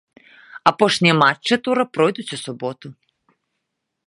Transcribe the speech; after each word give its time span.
Апошнія 0.71 1.15
матчы 1.21 1.53
тура 1.67 1.83
пройдуць 1.99 2.29
у 2.39 2.43
суботу. 2.45 2.87